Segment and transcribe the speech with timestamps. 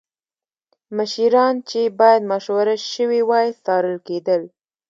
[0.97, 4.41] مشیران چې باید مشوره شوې وای څارل کېدل